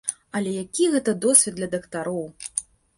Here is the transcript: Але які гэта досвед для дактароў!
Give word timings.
Але 0.39 0.53
які 0.65 0.89
гэта 0.97 1.15
досвед 1.27 1.53
для 1.61 1.71
дактароў! 1.77 2.23